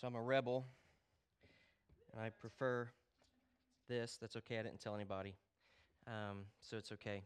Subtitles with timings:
[0.00, 0.64] So I'm a rebel,
[2.10, 2.88] and I prefer
[3.86, 4.16] this.
[4.18, 4.58] That's okay.
[4.58, 5.34] I didn't tell anybody,
[6.06, 7.22] um, so it's okay.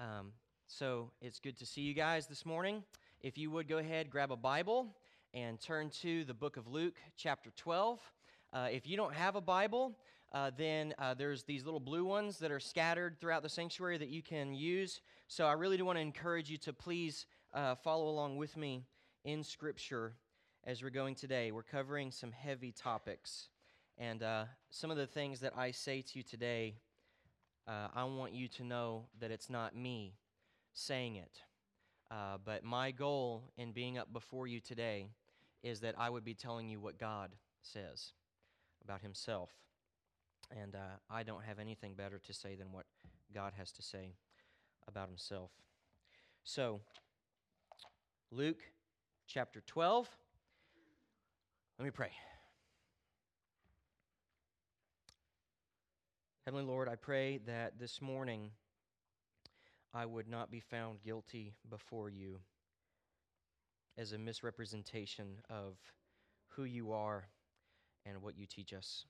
[0.00, 0.32] Um,
[0.66, 2.82] so it's good to see you guys this morning.
[3.20, 4.88] If you would go ahead, grab a Bible
[5.32, 8.00] and turn to the book of Luke, chapter 12.
[8.52, 9.96] Uh, if you don't have a Bible,
[10.32, 14.08] uh, then uh, there's these little blue ones that are scattered throughout the sanctuary that
[14.08, 15.02] you can use.
[15.28, 18.82] So I really do want to encourage you to please uh, follow along with me
[19.24, 20.14] in Scripture
[20.64, 21.50] as we're going today.
[21.50, 23.48] We're covering some heavy topics.
[23.98, 26.76] And uh, some of the things that I say to you today,
[27.66, 30.14] uh, I want you to know that it's not me
[30.72, 31.40] saying it.
[32.10, 35.08] Uh, but my goal in being up before you today
[35.62, 37.30] is that I would be telling you what God
[37.62, 38.12] says
[38.84, 39.50] about Himself.
[40.50, 42.84] And uh, I don't have anything better to say than what
[43.34, 44.14] God has to say
[44.86, 45.50] about Himself.
[46.44, 46.80] So,
[48.30, 48.62] Luke
[49.26, 50.08] chapter 12.
[51.82, 52.12] Let me pray.
[56.46, 58.52] Heavenly Lord, I pray that this morning
[59.92, 62.38] I would not be found guilty before you
[63.98, 65.74] as a misrepresentation of
[66.50, 67.24] who you are
[68.06, 69.04] and what you teach us.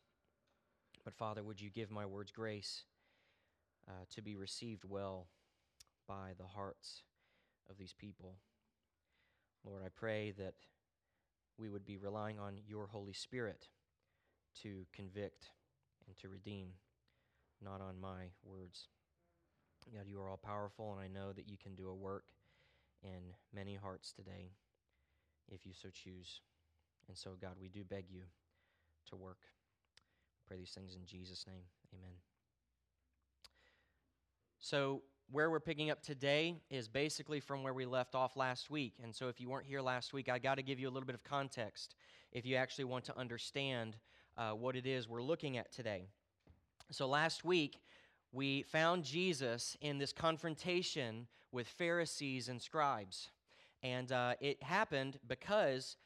[1.05, 2.85] But Father, would you give my words grace
[3.87, 5.27] uh, to be received well
[6.09, 7.03] by the hearts
[7.69, 8.37] of these people?
[9.63, 10.55] Lord, I pray that
[11.59, 13.69] we would be relying on your Holy Spirit
[14.63, 15.51] to convict
[16.07, 16.69] and to redeem,
[17.63, 18.89] not on my words.
[19.95, 22.25] God, you are all powerful, and I know that you can do a work
[23.03, 24.53] in many hearts today
[25.51, 26.41] if you so choose.
[27.09, 28.23] And so, God, we do beg you
[29.09, 29.39] to work.
[30.47, 31.65] pray these things in Jesus' name.
[31.93, 32.15] Amen.
[34.61, 38.93] So, where we're picking up today is basically from where we left off last week.
[39.03, 41.07] And so, if you weren't here last week, I got to give you a little
[41.07, 41.95] bit of context
[42.33, 43.97] if you actually want to understand
[44.37, 46.05] uh, what it is we're looking at today.
[46.91, 47.81] So, last week,
[48.31, 53.31] we found Jesus in this confrontation with Pharisees and scribes.
[53.83, 55.97] And uh, it happened because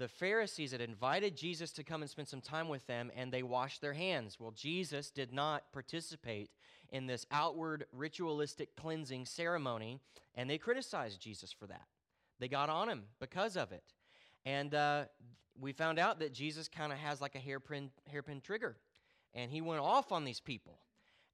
[0.00, 3.42] the Pharisees had invited Jesus to come and spend some time with them, and they
[3.42, 4.40] washed their hands.
[4.40, 6.48] Well, Jesus did not participate
[6.90, 10.00] in this outward ritualistic cleansing ceremony,
[10.34, 11.84] and they criticized Jesus for that.
[12.38, 13.84] They got on him because of it.
[14.46, 15.04] And uh,
[15.60, 18.78] we found out that Jesus kind of has like a hairpin, hairpin trigger,
[19.34, 20.78] and he went off on these people.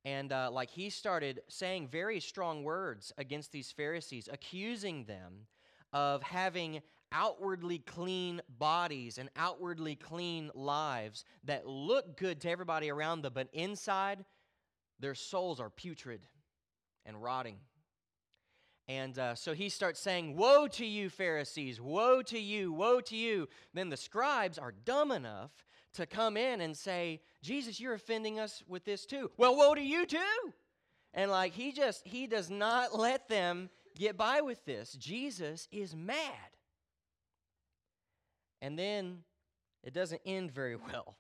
[0.04, 5.46] And uh, like he started saying very strong words against these Pharisees, accusing them
[5.92, 6.82] of having
[7.16, 13.48] outwardly clean bodies and outwardly clean lives that look good to everybody around them, but
[13.54, 14.24] inside,
[15.00, 16.20] their souls are putrid
[17.06, 17.56] and rotting.
[18.86, 21.80] And uh, so he starts saying, Woe to you, Pharisees!
[21.80, 22.72] Woe to you!
[22.72, 23.48] Woe to you!
[23.72, 25.50] Then the scribes are dumb enough
[25.94, 29.30] to come in and say, Jesus, you're offending us with this too.
[29.38, 30.52] Well, woe to you too!
[31.14, 34.92] And like he just, he does not let them get by with this.
[34.92, 36.55] Jesus is mad.
[38.60, 39.18] And then
[39.82, 41.16] it doesn't end very well.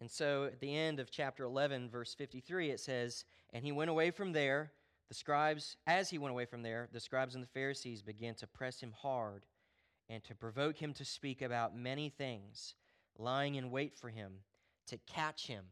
[0.00, 3.90] And so at the end of chapter 11, verse 53, it says, And he went
[3.90, 4.72] away from there.
[5.08, 8.46] The scribes, as he went away from there, the scribes and the Pharisees began to
[8.46, 9.44] press him hard
[10.08, 12.74] and to provoke him to speak about many things,
[13.18, 14.32] lying in wait for him
[14.86, 15.64] to catch him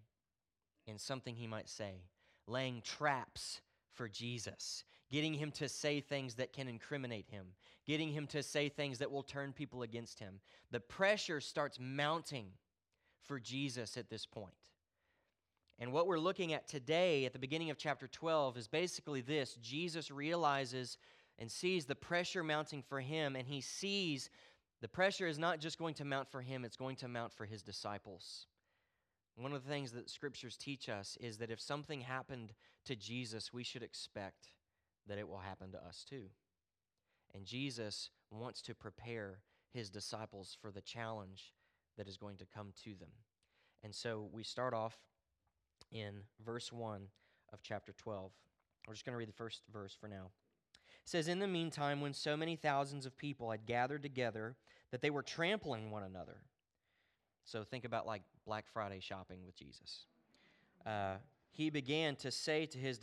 [0.87, 2.03] in something he might say,
[2.47, 3.61] laying traps
[3.93, 7.45] for Jesus, getting him to say things that can incriminate him,
[7.87, 10.41] getting him to say things that will turn people against him.
[10.71, 12.47] The pressure starts mounting
[13.23, 14.55] for Jesus at this point.
[15.79, 19.59] And what we're looking at today at the beginning of chapter 12 is basically this
[19.61, 20.97] Jesus realizes
[21.39, 24.31] and sees the pressure mounting for him, and he sees
[24.81, 27.45] the pressure is not just going to mount for him, it's going to mount for
[27.45, 28.47] his disciples.
[29.37, 32.53] One of the things that scriptures teach us is that if something happened
[32.87, 34.49] to Jesus, we should expect
[35.09, 36.25] that it will happen to us too.
[37.35, 39.39] And Jesus wants to prepare
[39.73, 41.53] his disciples for the challenge
[41.97, 43.11] that is going to come to them.
[43.83, 44.97] And so we start off
[45.91, 47.03] in verse 1
[47.53, 48.31] of chapter 12.
[48.87, 50.31] We're just going to read the first verse for now.
[51.05, 54.57] It says, In the meantime, when so many thousands of people had gathered together
[54.91, 56.39] that they were trampling one another.
[57.45, 60.07] So think about like Black Friday shopping with Jesus.
[60.87, 61.15] Uh,
[61.51, 62.99] he began to say to his,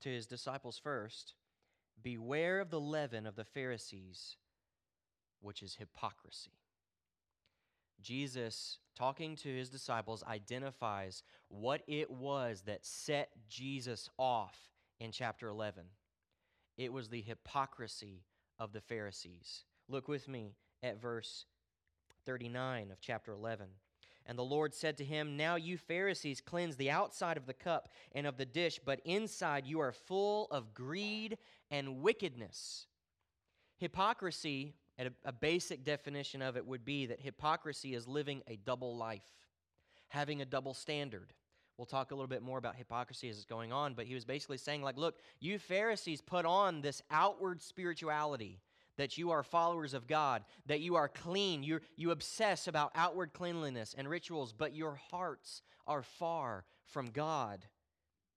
[0.00, 1.34] to his disciples first,
[2.02, 4.36] Beware of the leaven of the Pharisees,
[5.40, 6.52] which is hypocrisy.
[8.02, 14.58] Jesus, talking to his disciples, identifies what it was that set Jesus off
[15.00, 15.84] in chapter 11.
[16.76, 18.24] It was the hypocrisy
[18.58, 19.64] of the Pharisees.
[19.88, 21.46] Look with me at verse
[22.26, 23.66] 39 of chapter 11.
[24.26, 27.90] And the Lord said to him, Now you Pharisees cleanse the outside of the cup
[28.12, 31.36] and of the dish, but inside you are full of greed
[31.70, 32.86] and wickedness.
[33.76, 38.96] Hypocrisy, a, a basic definition of it would be that hypocrisy is living a double
[38.96, 39.30] life,
[40.08, 41.34] having a double standard.
[41.76, 44.24] We'll talk a little bit more about hypocrisy as it's going on, but he was
[44.24, 48.60] basically saying, like, look, you Pharisees put on this outward spirituality
[48.96, 51.62] that you are followers of God, that you are clean.
[51.62, 57.66] you you obsess about outward cleanliness and rituals, but your hearts are far from God.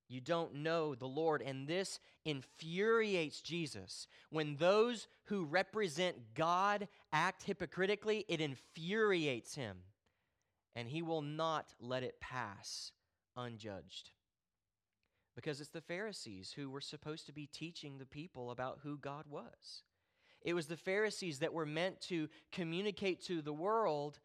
[0.09, 1.41] You don't know the Lord.
[1.41, 4.07] And this infuriates Jesus.
[4.29, 9.77] When those who represent God act hypocritically, it infuriates him.
[10.75, 12.91] And he will not let it pass
[13.35, 14.11] unjudged.
[15.35, 19.25] Because it's the Pharisees who were supposed to be teaching the people about who God
[19.29, 19.83] was.
[20.47, 24.17] It was the Pharisees that were meant to communicate to the world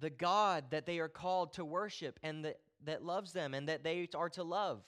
[0.00, 3.84] the God that they are called to worship and that, that loves them and that
[3.84, 4.82] they are to love.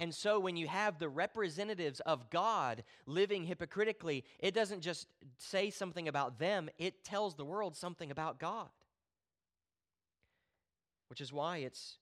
[0.00, 5.06] And so when you have the representatives of God living hypocritically, it doesn't just
[5.36, 8.70] say something about them, it tells the world something about God.
[11.06, 11.98] Which is why it's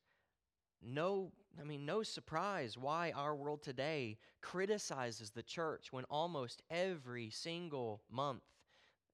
[0.82, 7.30] no I mean no surprise why our world today criticizes the church when almost every
[7.30, 8.42] single month,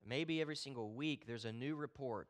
[0.06, 2.28] maybe every single week there's a new report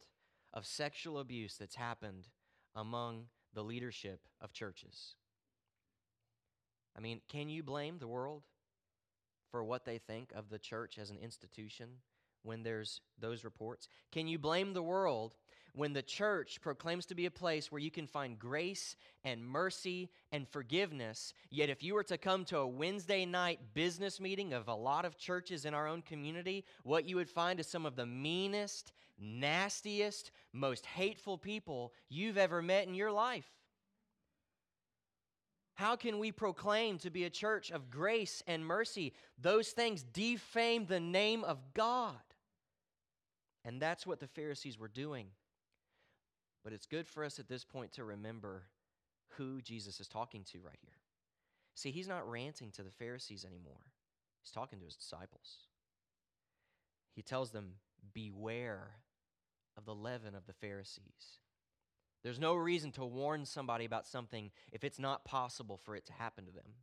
[0.53, 2.29] of sexual abuse that's happened
[2.75, 5.15] among the leadership of churches.
[6.97, 8.43] I mean, can you blame the world
[9.51, 11.89] for what they think of the church as an institution
[12.43, 13.89] when there's those reports?
[14.11, 15.35] Can you blame the world
[15.75, 20.11] when the church proclaims to be a place where you can find grace and mercy
[20.31, 24.69] and forgiveness, yet if you were to come to a Wednesday night business meeting of
[24.69, 27.97] a lot of churches in our own community, what you would find is some of
[27.97, 33.49] the meanest, nastiest, most hateful people you've ever met in your life.
[35.75, 39.15] How can we proclaim to be a church of grace and mercy?
[39.41, 42.21] Those things defame the name of God.
[43.65, 45.29] And that's what the Pharisees were doing.
[46.65, 48.65] But it's good for us at this point to remember
[49.37, 50.99] who Jesus is talking to right here.
[51.75, 53.81] See, he's not ranting to the Pharisees anymore,
[54.43, 55.67] he's talking to his disciples.
[57.15, 57.75] He tells them,
[58.15, 58.97] Beware
[59.77, 61.39] of the leaven of the Pharisees.
[62.23, 66.13] There's no reason to warn somebody about something if it's not possible for it to
[66.13, 66.75] happen to them.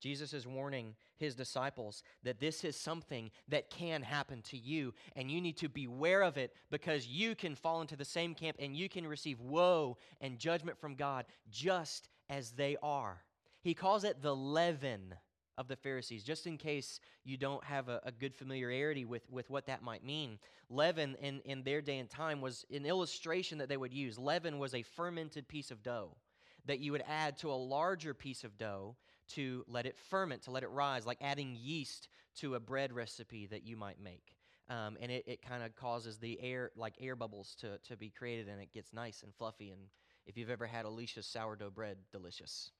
[0.00, 5.30] Jesus is warning his disciples that this is something that can happen to you, and
[5.30, 8.74] you need to beware of it because you can fall into the same camp and
[8.74, 13.22] you can receive woe and judgment from God just as they are.
[13.62, 15.14] He calls it the leaven
[15.58, 19.50] of the Pharisees, just in case you don't have a, a, good familiarity with, with
[19.50, 20.38] what that might mean.
[20.70, 24.18] Leaven in, in their day and time was an illustration that they would use.
[24.18, 26.16] Leaven was a fermented piece of dough
[26.64, 28.96] that you would add to a larger piece of dough
[29.34, 33.46] to let it ferment, to let it rise, like adding yeast to a bread recipe
[33.46, 34.36] that you might make.
[34.68, 38.08] Um, and it, it kind of causes the air, like air bubbles, to, to be
[38.08, 39.70] created, and it gets nice and fluffy.
[39.70, 39.80] And
[40.26, 42.70] if you've ever had Alicia's sourdough bread, delicious.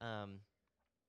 [0.00, 0.38] Um,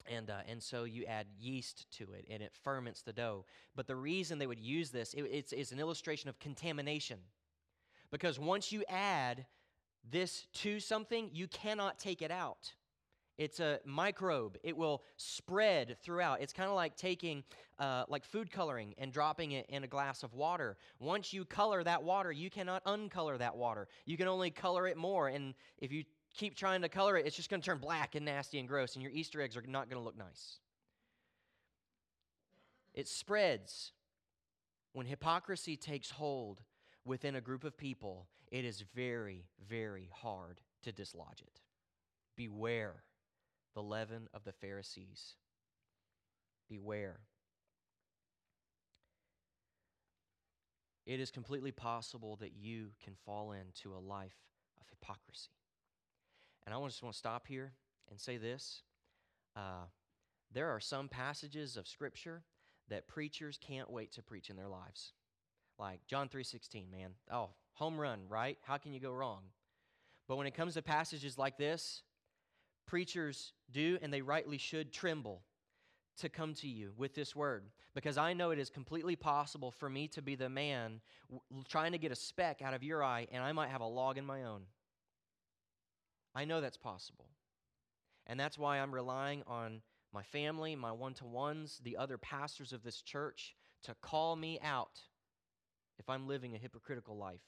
[0.09, 3.45] and, uh, and so you add yeast to it and it ferments the dough.
[3.75, 7.19] But the reason they would use this, it, it's, it's an illustration of contamination.
[8.09, 9.45] Because once you add
[10.09, 12.73] this to something, you cannot take it out.
[13.37, 14.57] It's a microbe.
[14.63, 16.41] It will spread throughout.
[16.41, 17.43] It's kind of like taking
[17.77, 20.77] uh, like food coloring and dropping it in a glass of water.
[20.99, 23.87] Once you color that water, you cannot uncolor that water.
[24.05, 25.27] You can only color it more.
[25.27, 26.03] And if you
[26.35, 28.95] keep trying to color it, it's just going to turn black and nasty and gross,
[28.95, 30.59] and your Easter eggs are not going to look nice.
[32.93, 33.91] It spreads.
[34.93, 36.63] When hypocrisy takes hold
[37.05, 41.61] within a group of people, it is very, very hard to dislodge it.
[42.35, 43.03] Beware
[43.77, 45.35] the leaven of the Pharisees.
[46.67, 47.19] Beware.
[51.05, 54.33] It is completely possible that you can fall into a life
[54.81, 55.51] of hypocrisy.
[56.65, 57.73] And I just want to stop here
[58.09, 58.81] and say this.
[59.55, 59.85] Uh,
[60.51, 62.41] there are some passages of Scripture
[62.89, 65.13] that preachers can't wait to preach in their lives.
[65.77, 67.13] Like John 3:16, man.
[67.29, 68.57] Oh, home run, right?
[68.63, 69.43] How can you go wrong?
[70.27, 72.01] But when it comes to passages like this,
[72.87, 75.43] preachers do, and they rightly should, tremble
[76.17, 79.87] to come to you with this word because I know it is completely possible for
[79.87, 81.01] me to be the man
[81.67, 84.17] trying to get a speck out of your eye, and I might have a log
[84.17, 84.63] in my own.
[86.33, 87.25] I know that's possible.
[88.25, 89.81] And that's why I'm relying on
[90.13, 94.59] my family, my one to ones, the other pastors of this church to call me
[94.63, 94.99] out
[95.99, 97.41] if I'm living a hypocritical life.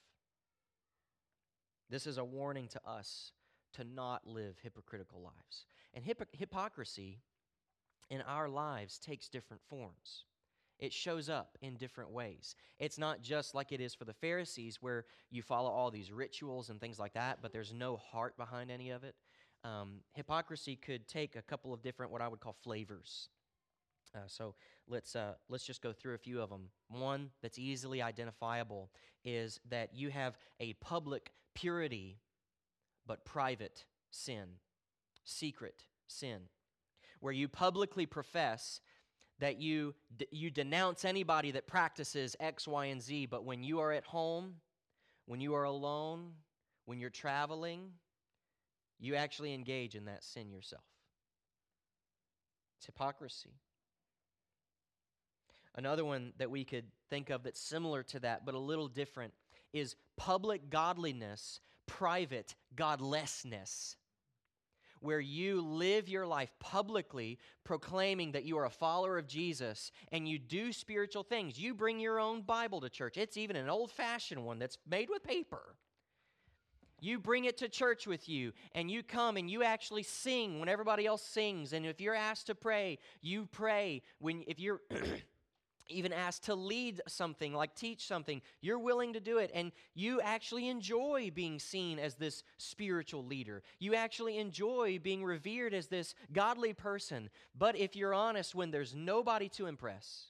[1.88, 3.32] This is a warning to us
[3.74, 5.64] to not live hypocritical lives.
[5.94, 7.20] And hypocrisy
[8.10, 10.24] in our lives takes different forms.
[10.78, 12.56] It shows up in different ways.
[12.78, 16.70] It's not just like it is for the Pharisees, where you follow all these rituals
[16.70, 19.14] and things like that, but there's no heart behind any of it.
[19.62, 23.28] Um, hypocrisy could take a couple of different, what I would call flavors.
[24.14, 24.54] Uh, so
[24.88, 26.70] let's uh, let's just go through a few of them.
[26.88, 28.90] One that's easily identifiable
[29.24, 32.18] is that you have a public purity,
[33.06, 34.44] but private sin,
[35.24, 36.42] secret sin,
[37.20, 38.80] where you publicly profess
[39.38, 43.80] that you, d- you denounce anybody that practices X, Y, and Z, but when you
[43.80, 44.56] are at home,
[45.26, 46.32] when you are alone,
[46.84, 47.92] when you're traveling,
[48.98, 50.84] you actually engage in that sin yourself.
[52.78, 53.54] It's hypocrisy.
[55.74, 59.32] Another one that we could think of that's similar to that, but a little different,
[59.72, 63.96] is public godliness, private godlessness
[65.00, 70.28] where you live your life publicly proclaiming that you are a follower of Jesus and
[70.28, 71.58] you do spiritual things.
[71.58, 73.16] You bring your own Bible to church.
[73.16, 75.74] It's even an old fashioned one that's made with paper.
[77.00, 80.68] You bring it to church with you and you come and you actually sing when
[80.68, 81.72] everybody else sings.
[81.72, 84.02] And if you're asked to pray, you pray.
[84.18, 84.82] When if you're
[85.90, 89.50] even asked to lead something, like teach something, you're willing to do it.
[89.54, 93.62] And you actually enjoy being seen as this spiritual leader.
[93.78, 97.30] You actually enjoy being revered as this godly person.
[97.56, 100.26] But if you're honest, when there's nobody to impress,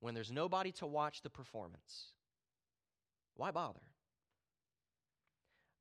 [0.00, 2.12] when there's nobody to watch the performance,
[3.36, 3.80] why bother?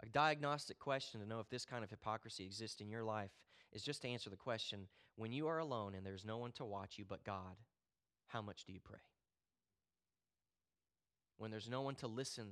[0.03, 3.31] A diagnostic question to know if this kind of hypocrisy exists in your life
[3.71, 6.65] is just to answer the question when you are alone and there's no one to
[6.65, 7.55] watch you but God
[8.31, 8.99] how much do you pray?
[11.37, 12.47] When there's no one to listen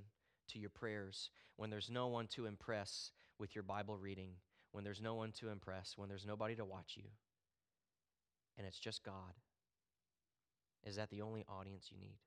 [0.49, 4.31] to your prayers, when there's no one to impress with your Bible reading,
[4.71, 7.09] when there's no one to impress, when there's nobody to watch you,
[8.57, 9.35] and it's just God,
[10.85, 12.17] is that the only audience you need?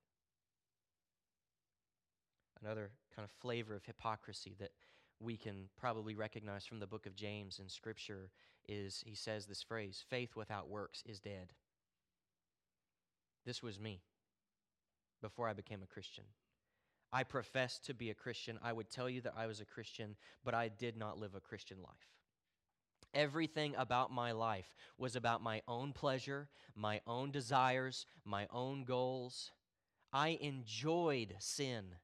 [2.62, 4.71] Another kind of flavor of hypocrisy that
[5.21, 8.30] we can probably recognize from the book of James in Scripture
[8.68, 11.52] is he says this phrase faith without works is dead.
[13.44, 14.02] This was me
[15.20, 16.25] before I became a Christian.
[17.12, 18.58] I professed to be a Christian.
[18.62, 21.40] I would tell you that I was a Christian, but I did not live a
[21.40, 22.08] Christian life.
[23.14, 29.50] Everything about my life was about my own pleasure, my own desires, my own goals.
[30.12, 31.96] I enjoyed sin.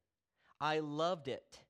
[0.61, 1.61] I loved it.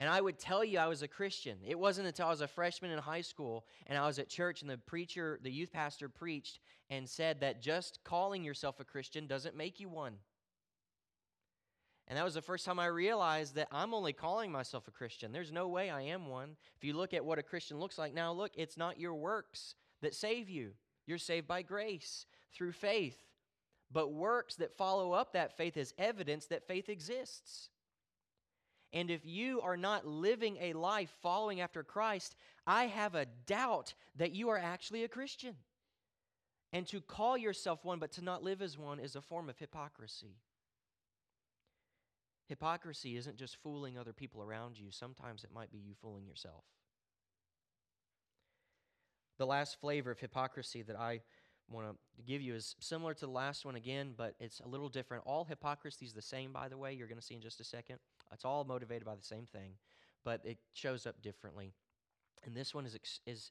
[0.00, 1.58] And I would tell you I was a Christian.
[1.66, 4.62] It wasn't until I was a freshman in high school and I was at church
[4.62, 9.26] and the preacher, the youth pastor preached and said that just calling yourself a Christian
[9.26, 10.14] doesn't make you one.
[12.06, 15.30] And that was the first time I realized that I'm only calling myself a Christian.
[15.30, 16.56] There's no way I am one.
[16.76, 19.74] If you look at what a Christian looks like now, look, it's not your works
[20.00, 20.72] that save you.
[21.06, 22.24] You're saved by grace
[22.54, 23.18] through faith.
[23.90, 27.68] But works that follow up that faith is evidence that faith exists.
[28.92, 33.94] And if you are not living a life following after Christ, I have a doubt
[34.16, 35.54] that you are actually a Christian.
[36.72, 39.58] And to call yourself one but to not live as one is a form of
[39.58, 40.36] hypocrisy.
[42.48, 46.64] Hypocrisy isn't just fooling other people around you, sometimes it might be you fooling yourself.
[49.38, 51.20] The last flavor of hypocrisy that I
[51.70, 54.88] want to give you is similar to the last one again, but it's a little
[54.88, 55.24] different.
[55.26, 57.64] All hypocrisy is the same, by the way, you're going to see in just a
[57.64, 57.98] second.
[58.32, 59.72] It's all motivated by the same thing,
[60.24, 61.72] but it shows up differently.
[62.44, 63.50] And this one is, is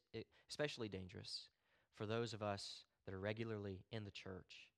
[0.50, 1.50] especially dangerous
[1.96, 4.70] for those of us that are regularly in the church.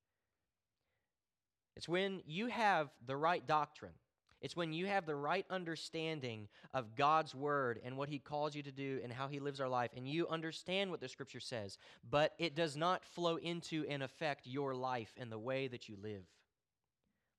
[1.76, 3.94] It's when you have the right doctrine.
[4.42, 8.64] It's when you have the right understanding of God's word and what He calls you
[8.64, 11.78] to do and how He lives our life, and you understand what the Scripture says,
[12.10, 15.98] but it does not flow into and affect your life and the way that you
[16.02, 16.24] live.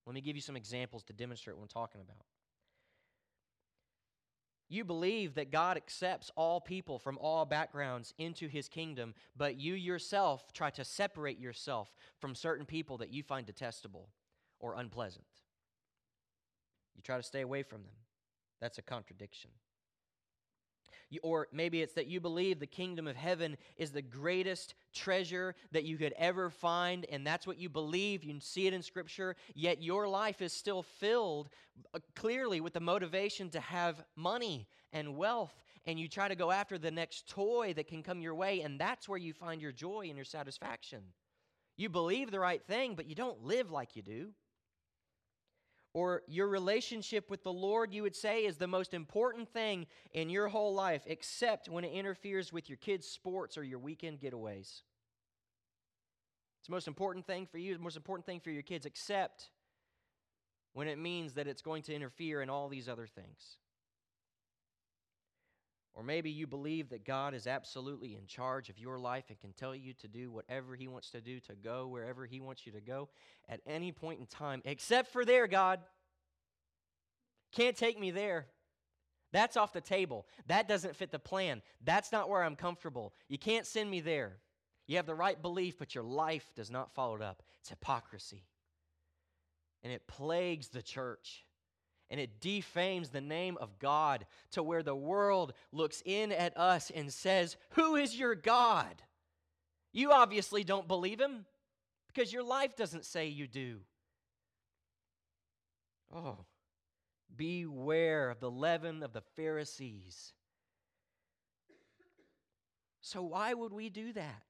[0.06, 2.24] Let me give you some examples to demonstrate what I'm talking about.
[4.70, 9.74] You believe that God accepts all people from all backgrounds into his kingdom, but you
[9.74, 14.08] yourself try to separate yourself from certain people that you find detestable
[14.60, 15.26] or unpleasant.
[16.94, 17.96] You try to stay away from them.
[18.60, 19.50] That's a contradiction.
[21.22, 25.84] Or maybe it's that you believe the kingdom of heaven is the greatest treasure that
[25.84, 28.22] you could ever find, and that's what you believe.
[28.22, 31.48] You see it in Scripture, yet your life is still filled
[31.94, 35.54] uh, clearly with the motivation to have money and wealth,
[35.86, 38.78] and you try to go after the next toy that can come your way, and
[38.78, 41.00] that's where you find your joy and your satisfaction.
[41.76, 44.32] You believe the right thing, but you don't live like you do.
[45.92, 50.30] Or your relationship with the Lord, you would say, is the most important thing in
[50.30, 54.82] your whole life, except when it interferes with your kids' sports or your weekend getaways.
[56.58, 59.50] It's the most important thing for you, the most important thing for your kids, except
[60.74, 63.56] when it means that it's going to interfere in all these other things.
[66.00, 69.52] Or maybe you believe that God is absolutely in charge of your life and can
[69.52, 72.72] tell you to do whatever He wants to do, to go wherever He wants you
[72.72, 73.10] to go
[73.50, 75.80] at any point in time, except for there, God.
[77.52, 78.46] Can't take me there.
[79.34, 80.26] That's off the table.
[80.46, 81.60] That doesn't fit the plan.
[81.84, 83.12] That's not where I'm comfortable.
[83.28, 84.38] You can't send me there.
[84.86, 87.42] You have the right belief, but your life does not follow it up.
[87.58, 88.46] It's hypocrisy.
[89.82, 91.44] And it plagues the church
[92.10, 96.90] and it defames the name of God to where the world looks in at us
[96.90, 99.02] and says, Who is your God?
[99.92, 101.46] You obviously don't believe him
[102.08, 103.80] because your life doesn't say you do.
[106.14, 106.38] Oh,
[107.36, 110.32] beware of the leaven of the Pharisees.
[113.00, 114.42] So, why would we do that?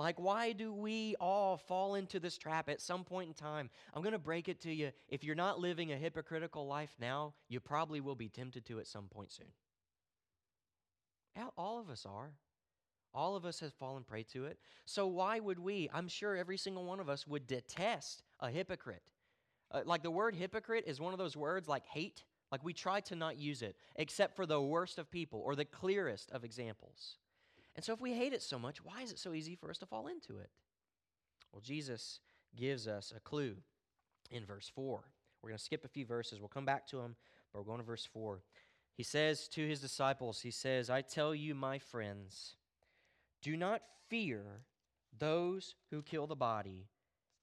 [0.00, 3.68] Like, why do we all fall into this trap at some point in time?
[3.92, 4.92] I'm going to break it to you.
[5.10, 8.86] If you're not living a hypocritical life now, you probably will be tempted to at
[8.86, 9.48] some point soon.
[11.58, 12.30] All of us are.
[13.12, 14.58] All of us have fallen prey to it.
[14.86, 15.90] So, why would we?
[15.92, 19.02] I'm sure every single one of us would detest a hypocrite.
[19.70, 22.24] Uh, like the word hypocrite is one of those words like hate.
[22.50, 25.66] Like we try to not use it, except for the worst of people or the
[25.66, 27.18] clearest of examples.
[27.76, 29.78] And so, if we hate it so much, why is it so easy for us
[29.78, 30.50] to fall into it?
[31.52, 32.20] Well, Jesus
[32.56, 33.56] gives us a clue
[34.30, 35.00] in verse 4.
[35.42, 36.40] We're going to skip a few verses.
[36.40, 37.16] We'll come back to them,
[37.52, 38.42] but we're going to verse 4.
[38.96, 42.56] He says to his disciples, He says, I tell you, my friends,
[43.40, 44.42] do not fear
[45.18, 46.88] those who kill the body,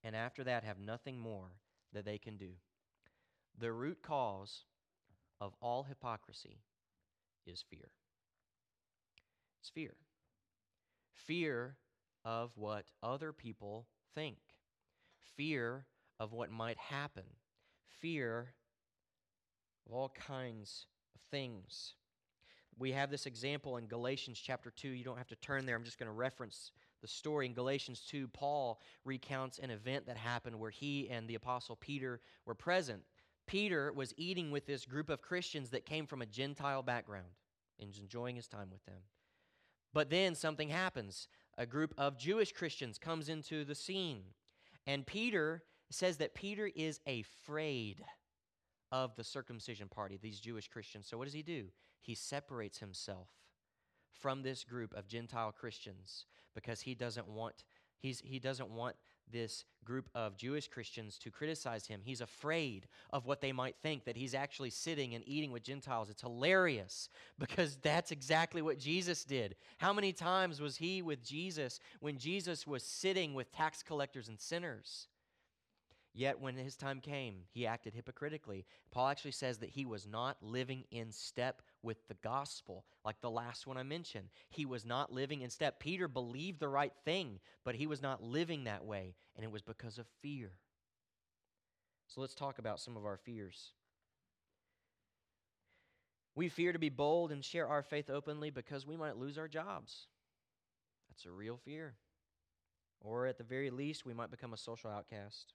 [0.04, 1.50] and after that have nothing more
[1.92, 2.50] that they can do.
[3.58, 4.64] The root cause
[5.40, 6.58] of all hypocrisy
[7.46, 7.90] is fear.
[9.60, 9.94] It's fear
[11.26, 11.76] fear
[12.24, 14.38] of what other people think,
[15.36, 15.86] fear
[16.18, 17.24] of what might happen,
[18.00, 18.54] fear
[19.86, 21.94] of all kinds of things.
[22.78, 24.88] We have this example in Galatians chapter 2.
[24.88, 25.74] You don't have to turn there.
[25.74, 27.46] I'm just going to reference the story.
[27.46, 32.20] In Galatians 2, Paul recounts an event that happened where he and the apostle Peter
[32.46, 33.02] were present.
[33.46, 37.26] Peter was eating with this group of Christians that came from a Gentile background
[37.80, 39.00] and enjoying his time with them.
[39.92, 41.28] But then something happens.
[41.56, 44.22] A group of Jewish Christians comes into the scene.
[44.86, 48.04] And Peter says that Peter is afraid
[48.92, 51.06] of the circumcision party, these Jewish Christians.
[51.08, 51.66] So what does he do?
[52.00, 53.28] He separates himself
[54.12, 57.64] from this group of Gentile Christians because he doesn't want
[57.98, 58.96] he's, he doesn't want
[59.32, 62.00] this group of Jewish Christians to criticize him.
[62.04, 66.10] He's afraid of what they might think that he's actually sitting and eating with Gentiles.
[66.10, 69.56] It's hilarious because that's exactly what Jesus did.
[69.78, 74.38] How many times was he with Jesus when Jesus was sitting with tax collectors and
[74.38, 75.08] sinners?
[76.18, 78.66] Yet when his time came, he acted hypocritically.
[78.90, 83.30] Paul actually says that he was not living in step with the gospel, like the
[83.30, 84.30] last one I mentioned.
[84.50, 85.78] He was not living in step.
[85.78, 89.62] Peter believed the right thing, but he was not living that way, and it was
[89.62, 90.50] because of fear.
[92.08, 93.74] So let's talk about some of our fears.
[96.34, 99.46] We fear to be bold and share our faith openly because we might lose our
[99.46, 100.08] jobs.
[101.08, 101.94] That's a real fear.
[103.00, 105.54] Or at the very least, we might become a social outcast.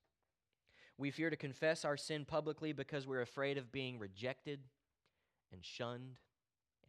[0.98, 4.60] We fear to confess our sin publicly because we're afraid of being rejected
[5.52, 6.20] and shunned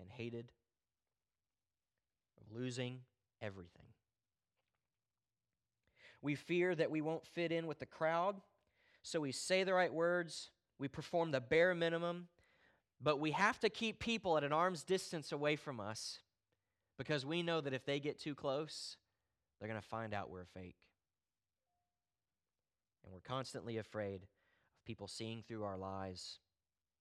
[0.01, 0.53] and hated,
[2.40, 3.01] of losing
[3.40, 3.87] everything.
[6.21, 8.37] We fear that we won't fit in with the crowd,
[9.03, 12.29] so we say the right words, we perform the bare minimum,
[13.03, 16.21] but we have to keep people at an arm's distance away from us
[16.97, 18.97] because we know that if they get too close,
[19.59, 20.77] they're going to find out we're fake.
[23.05, 24.29] And we're constantly afraid of
[24.87, 26.38] people seeing through our lies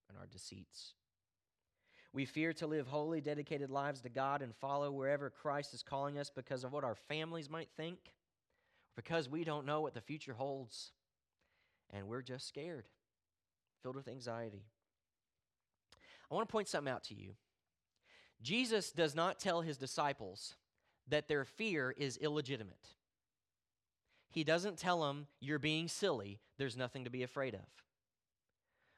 [0.10, 0.94] and our deceits.
[2.14, 6.20] We fear to live holy, dedicated lives to God and follow wherever Christ is calling
[6.20, 7.98] us because of what our families might think,
[8.96, 10.92] because we don't know what the future holds,
[11.92, 12.86] and we're just scared,
[13.82, 14.66] filled with anxiety.
[16.30, 17.32] I want to point something out to you.
[18.44, 20.56] Jesus does not tell his disciples
[21.08, 22.90] that their fear is illegitimate.
[24.34, 27.68] He doesn't tell them, You're being silly, there's nothing to be afraid of.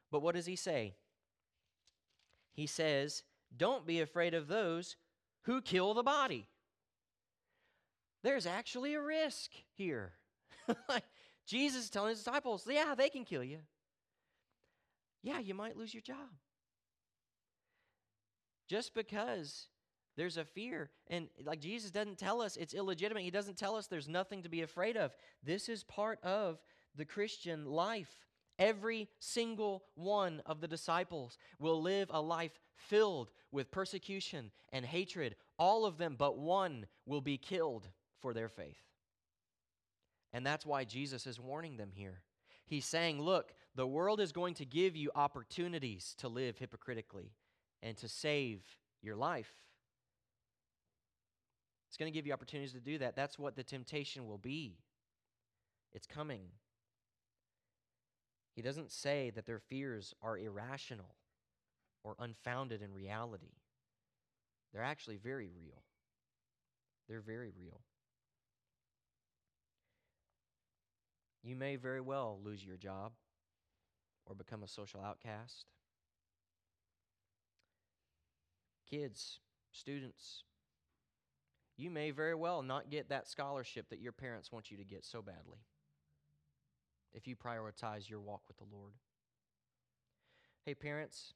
[0.10, 0.96] But what does he say?
[2.54, 3.24] He says,
[3.56, 4.96] Don't be afraid of those
[5.42, 6.48] who kill the body.
[8.24, 10.14] There's actually a risk here.
[11.46, 13.60] Jesus is telling his disciples, Yeah, they can kill you.
[15.22, 16.32] yeah, you might lose your job.
[18.70, 19.68] Just because
[20.16, 23.88] there's a fear, and like Jesus doesn't tell us it's illegitimate, He doesn't tell us
[23.88, 25.16] there's nothing to be afraid of.
[25.44, 26.60] This is part of
[26.96, 28.26] the Christian life.
[28.58, 35.36] Every single one of the disciples will live a life filled with persecution and hatred.
[35.60, 37.90] All of them but one will be killed
[38.22, 38.80] for their faith.
[40.32, 42.22] And that's why Jesus is warning them here.
[42.66, 47.34] He's saying, Look, the world is going to give you opportunities to live hypocritically
[47.84, 48.64] and to save
[49.02, 49.52] your life.
[51.96, 53.16] It's going to give you opportunities to do that.
[53.16, 54.80] That's what the temptation will be.
[55.94, 56.42] It's coming.
[58.54, 61.16] He doesn't say that their fears are irrational
[62.04, 63.54] or unfounded in reality.
[64.74, 65.84] They're actually very real.
[67.08, 67.80] They're very real.
[71.44, 73.14] You may very well lose your job
[74.26, 75.68] or become a social outcast.
[78.92, 79.40] Kids,
[79.72, 80.44] students,
[81.78, 85.06] you may very well not get that scholarship that your parents want you to get
[85.06, 85.60] so badly
[87.14, 88.94] if you prioritize your walk with the Lord.
[90.66, 91.34] Hey, parents,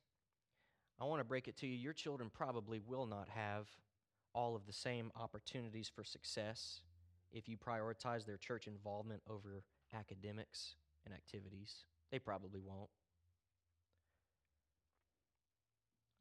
[1.00, 1.78] I want to break it to you.
[1.78, 3.68] Your children probably will not have
[4.34, 6.82] all of the same opportunities for success
[7.32, 10.76] if you prioritize their church involvement over academics
[11.06, 11.86] and activities.
[12.12, 12.90] They probably won't.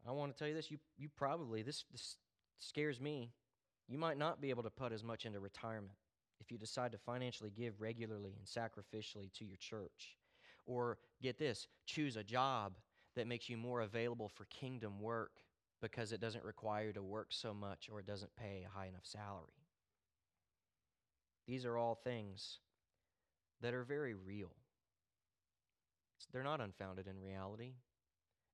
[0.06, 2.16] I want to tell you this you, you probably, this, this
[2.58, 3.32] scares me.
[3.88, 5.94] You might not be able to put as much into retirement
[6.40, 10.16] if you decide to financially give regularly and sacrificially to your church.
[10.66, 12.74] Or get this, choose a job
[13.16, 15.32] that makes you more available for kingdom work
[15.80, 18.86] because it doesn't require you to work so much or it doesn't pay a high
[18.86, 19.46] enough salary.
[21.46, 22.58] These are all things
[23.62, 24.52] that are very real.
[26.32, 27.72] They're not unfounded in reality.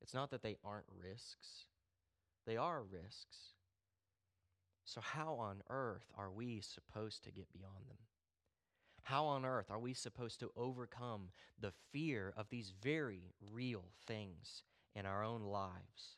[0.00, 1.66] It's not that they aren't risks,
[2.46, 3.53] they are risks.
[4.84, 7.96] So, how on earth are we supposed to get beyond them?
[9.02, 14.62] How on earth are we supposed to overcome the fear of these very real things
[14.94, 16.16] in our own lives?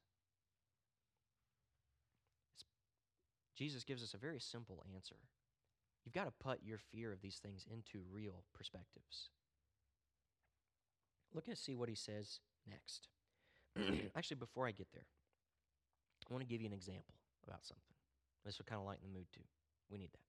[3.56, 5.16] Jesus gives us a very simple answer.
[6.04, 9.30] You've got to put your fear of these things into real perspectives.
[11.34, 13.08] Look and see what he says next.
[14.16, 15.06] Actually, before I get there,
[16.28, 17.14] I want to give you an example
[17.46, 17.95] about something.
[18.46, 19.42] This will kind of lighten the mood too.
[19.90, 20.20] We need that.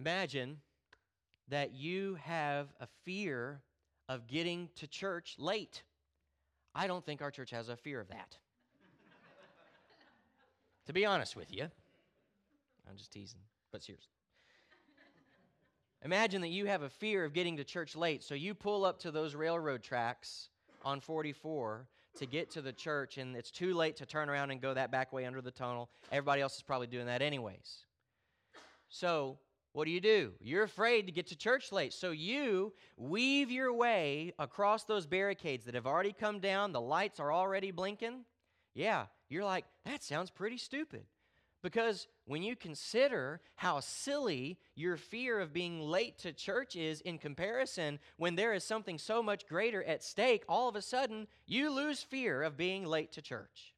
[0.00, 0.56] Imagine
[1.48, 3.60] that you have a fear
[4.08, 5.82] of getting to church late.
[6.74, 8.38] I don't think our church has a fear of that.
[10.86, 11.64] to be honest with you,
[12.88, 14.12] I'm just teasing, but seriously.
[16.02, 18.98] Imagine that you have a fear of getting to church late, so you pull up
[19.00, 20.48] to those railroad tracks
[20.82, 24.60] on 44 to get to the church, and it's too late to turn around and
[24.60, 25.90] go that back way under the tunnel.
[26.10, 27.84] Everybody else is probably doing that anyways.
[28.88, 29.38] So,
[29.72, 30.32] what do you do?
[30.40, 31.92] You're afraid to get to church late.
[31.92, 37.20] So, you weave your way across those barricades that have already come down, the lights
[37.20, 38.24] are already blinking.
[38.74, 41.04] Yeah, you're like, that sounds pretty stupid.
[41.66, 47.18] Because when you consider how silly your fear of being late to church is in
[47.18, 51.72] comparison, when there is something so much greater at stake, all of a sudden you
[51.72, 53.74] lose fear of being late to church.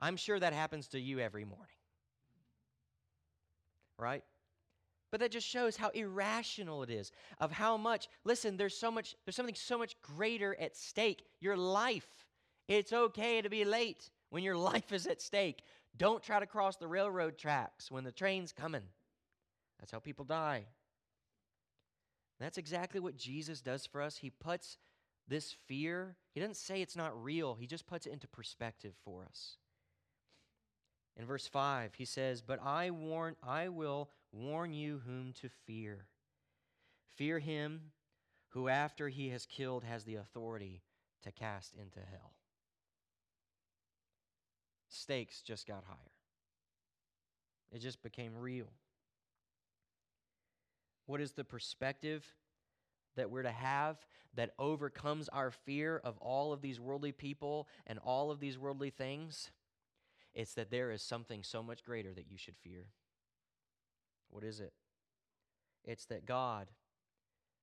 [0.00, 1.76] I'm sure that happens to you every morning.
[4.00, 4.24] Right?
[5.12, 9.14] But that just shows how irrational it is, of how much, listen, there's so much,
[9.24, 11.24] there's something so much greater at stake.
[11.38, 12.26] Your life.
[12.66, 15.62] It's okay to be late when your life is at stake.
[15.96, 18.82] Don't try to cross the railroad tracks when the train's coming.
[19.78, 20.66] That's how people die.
[22.38, 24.18] That's exactly what Jesus does for us.
[24.18, 24.78] He puts
[25.28, 29.24] this fear, he doesn't say it's not real, he just puts it into perspective for
[29.24, 29.56] us.
[31.16, 36.06] In verse 5, he says, But I warn, I will warn you whom to fear.
[37.16, 37.92] Fear him
[38.50, 40.82] who, after he has killed, has the authority
[41.22, 42.34] to cast into hell
[44.96, 45.96] stakes just got higher.
[47.72, 48.72] It just became real.
[51.06, 52.24] What is the perspective
[53.16, 53.96] that we're to have
[54.34, 58.90] that overcomes our fear of all of these worldly people and all of these worldly
[58.90, 59.50] things?
[60.34, 62.86] It's that there is something so much greater that you should fear.
[64.30, 64.72] What is it?
[65.84, 66.68] It's that God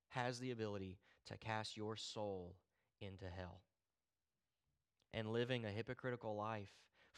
[0.08, 2.56] has the ability to cast your soul
[3.00, 3.60] into hell.
[5.12, 6.70] And living a hypocritical life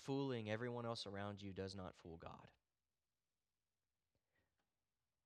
[0.04, 2.48] fooling everyone else around you does not fool God.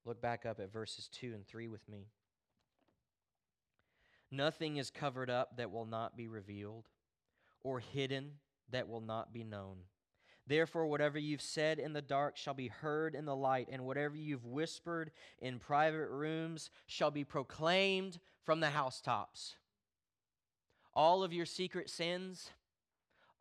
[0.05, 2.07] Look back up at verses 2 and 3 with me.
[4.31, 6.87] Nothing is covered up that will not be revealed,
[7.63, 8.31] or hidden
[8.71, 9.77] that will not be known.
[10.47, 14.15] Therefore, whatever you've said in the dark shall be heard in the light, and whatever
[14.15, 19.55] you've whispered in private rooms shall be proclaimed from the housetops.
[20.93, 22.49] All of your secret sins,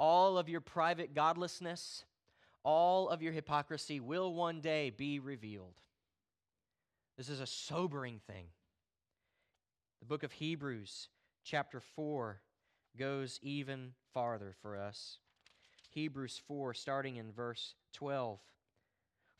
[0.00, 2.04] all of your private godlessness,
[2.64, 5.74] all of your hypocrisy will one day be revealed.
[7.18, 8.46] This is a sobering thing.
[10.00, 11.08] The book of Hebrews,
[11.44, 12.40] chapter 4,
[12.98, 15.18] goes even farther for us.
[15.90, 18.38] Hebrews 4, starting in verse 12.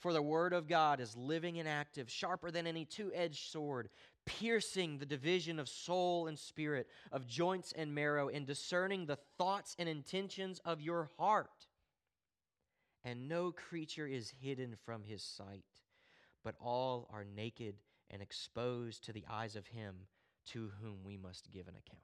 [0.01, 3.91] For the word of God is living and active, sharper than any two edged sword,
[4.25, 9.77] piercing the division of soul and spirit, of joints and marrow, and discerning the thoughts
[9.79, 11.67] and intentions of your heart.
[13.05, 15.65] And no creature is hidden from his sight,
[16.43, 17.75] but all are naked
[18.09, 20.07] and exposed to the eyes of him
[20.47, 22.03] to whom we must give an account.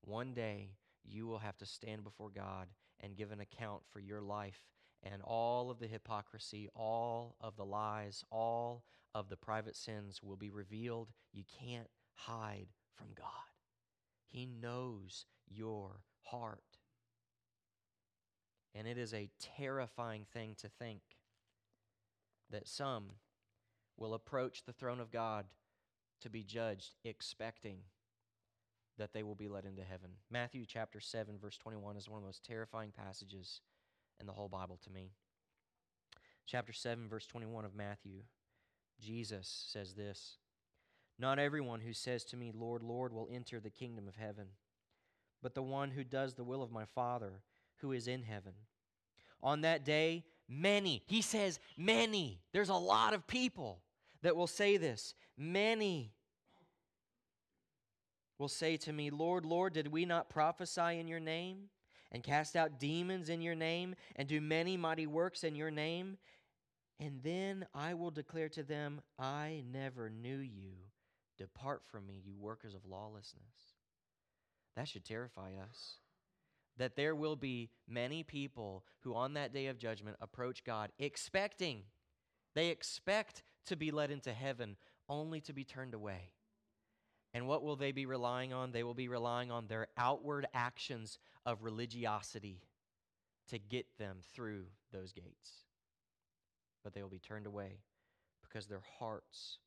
[0.00, 0.70] One day
[1.04, 2.68] you will have to stand before God
[3.00, 4.60] and give an account for your life
[5.02, 8.84] and all of the hypocrisy, all of the lies, all
[9.14, 11.08] of the private sins will be revealed.
[11.32, 13.26] You can't hide from God.
[14.28, 16.62] He knows your heart.
[18.74, 21.02] And it is a terrifying thing to think
[22.50, 23.04] that some
[23.98, 25.46] will approach the throne of God
[26.20, 27.78] to be judged, expecting
[28.98, 30.10] that they will be led into heaven.
[30.30, 33.60] Matthew chapter 7, verse 21 is one of the most terrifying passages
[34.20, 35.12] in the whole Bible to me.
[36.46, 38.22] Chapter 7, verse 21 of Matthew,
[39.00, 40.38] Jesus says this
[41.18, 44.46] Not everyone who says to me, Lord, Lord, will enter the kingdom of heaven,
[45.42, 47.42] but the one who does the will of my Father
[47.78, 48.52] who is in heaven.
[49.42, 53.80] On that day, many, he says, many, there's a lot of people
[54.22, 55.14] that will say this.
[55.36, 56.12] Many
[58.38, 61.70] will say to me, Lord, Lord, did we not prophesy in your name,
[62.12, 66.18] and cast out demons in your name, and do many mighty works in your name?
[67.00, 70.74] And then I will declare to them, I never knew you.
[71.38, 73.74] Depart from me, you workers of lawlessness.
[74.76, 75.96] That should terrify us.
[76.76, 81.82] That there will be many people who on that day of judgment approach God expecting,
[82.54, 84.76] they expect to be led into heaven
[85.08, 86.32] only to be turned away.
[87.34, 88.72] And what will they be relying on?
[88.72, 92.60] They will be relying on their outward actions of religiosity
[93.48, 95.64] to get them through those gates.
[96.84, 97.80] But they will be turned away
[98.42, 99.58] because their hearts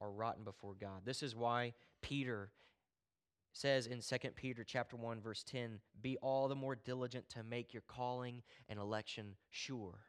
[0.00, 1.04] are rotten before God.
[1.04, 2.50] This is why Peter
[3.52, 7.72] says in 2 Peter chapter 1 verse 10, "Be all the more diligent to make
[7.72, 10.06] your calling and election sure."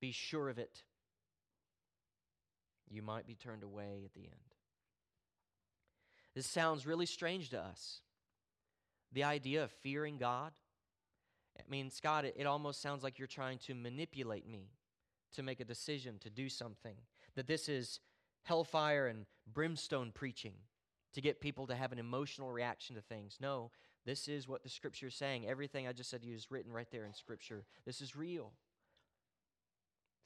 [0.00, 0.84] Be sure of it.
[2.88, 4.51] You might be turned away at the end.
[6.34, 8.00] This sounds really strange to us.
[9.12, 10.52] The idea of fearing God.
[11.58, 14.70] I mean, Scott, it, it almost sounds like you're trying to manipulate me
[15.34, 16.96] to make a decision to do something.
[17.34, 18.00] That this is
[18.44, 20.54] hellfire and brimstone preaching
[21.12, 23.36] to get people to have an emotional reaction to things.
[23.40, 23.70] No,
[24.04, 25.46] this is what the scripture is saying.
[25.46, 27.64] Everything I just said to you is written right there in scripture.
[27.84, 28.52] This is real.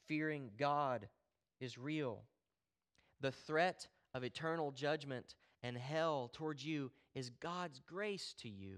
[0.06, 1.08] Fearing God
[1.60, 2.22] is real.
[3.20, 5.34] The threat of eternal judgment
[5.66, 8.76] and hell towards you is God's grace to you.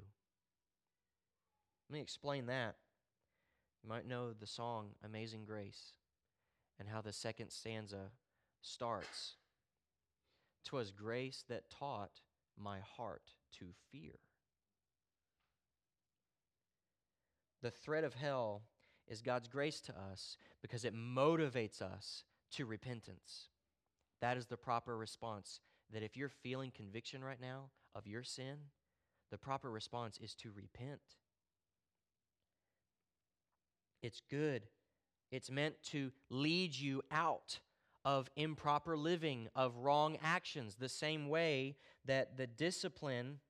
[1.88, 2.76] Let me explain that.
[3.82, 5.92] You might know the song Amazing Grace
[6.80, 8.10] and how the second stanza
[8.62, 9.34] starts.
[10.64, 12.22] Twas grace that taught
[12.58, 14.14] my heart to fear.
[17.60, 18.62] The threat of hell
[19.06, 23.48] is God's grace to us because it motivates us to repentance.
[24.22, 25.60] That is the proper response
[25.92, 28.56] that if you're feeling conviction right now of your sin,
[29.30, 31.00] the proper response is to repent.
[34.02, 34.62] It's good.
[35.30, 37.58] It's meant to lead you out
[38.04, 43.40] of improper living, of wrong actions, the same way that the discipline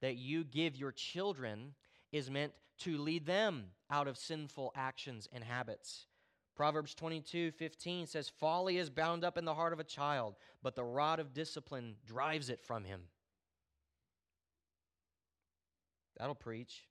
[0.00, 1.74] that you give your children
[2.12, 6.06] is meant to lead them out of sinful actions and habits.
[6.60, 10.74] Proverbs 22 15 says, Folly is bound up in the heart of a child, but
[10.74, 13.00] the rod of discipline drives it from him.
[16.18, 16.82] That'll preach.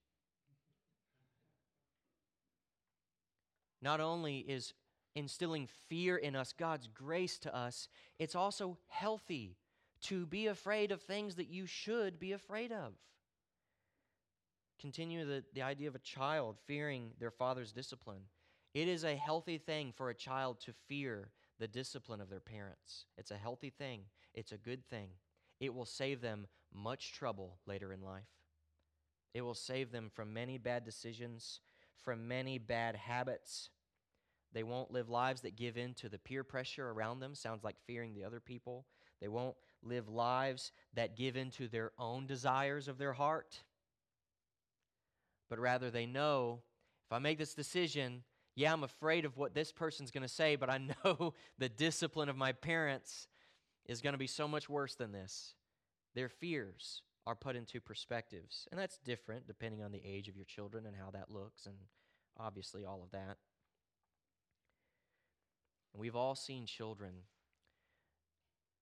[3.80, 4.74] Not only is
[5.14, 9.56] instilling fear in us God's grace to us, it's also healthy
[10.02, 12.94] to be afraid of things that you should be afraid of.
[14.82, 18.22] Continue the, the idea of a child fearing their father's discipline.
[18.74, 23.06] It is a healthy thing for a child to fear the discipline of their parents.
[23.18, 24.02] It's a healthy thing,
[24.34, 25.10] it's a good thing.
[25.60, 28.30] it will save them much trouble later in life.
[29.34, 31.60] It will save them from many bad decisions,
[32.04, 33.70] from many bad habits.
[34.54, 37.76] They won't live lives that give in to the peer pressure around them, sounds like
[37.86, 38.86] fearing the other people.
[39.20, 43.60] They won't live lives that give in to their own desires of their heart.
[45.50, 46.62] But rather, they know
[47.06, 48.24] if I make this decision,
[48.60, 52.28] yeah, I'm afraid of what this person's going to say, but I know the discipline
[52.28, 53.30] of my parents
[53.86, 55.54] is going to be so much worse than this.
[56.14, 58.68] Their fears are put into perspectives.
[58.70, 61.76] And that's different depending on the age of your children and how that looks, and
[62.38, 63.38] obviously all of that.
[65.94, 67.14] And we've all seen children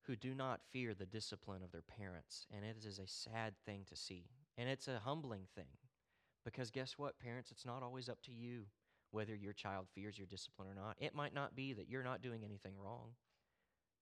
[0.07, 3.81] who do not fear the discipline of their parents, and it is a sad thing
[3.89, 4.25] to see.
[4.57, 5.77] And it's a humbling thing
[6.43, 7.51] because guess what, parents?
[7.51, 8.63] It's not always up to you
[9.11, 10.95] whether your child fears your discipline or not.
[10.99, 13.11] It might not be that you're not doing anything wrong.